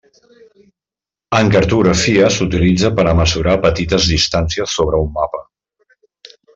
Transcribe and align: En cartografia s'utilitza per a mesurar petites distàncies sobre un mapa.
En 1.39 1.51
cartografia 1.57 2.31
s'utilitza 2.37 2.93
per 3.01 3.07
a 3.11 3.15
mesurar 3.21 3.57
petites 3.69 4.11
distàncies 4.17 4.77
sobre 4.81 5.07
un 5.07 5.17
mapa. 5.23 5.47